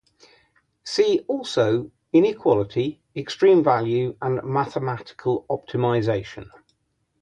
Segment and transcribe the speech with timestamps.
[0.83, 6.49] See also inequality, extreme value and mathematical optimization.